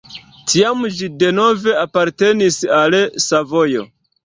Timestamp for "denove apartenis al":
1.25-2.99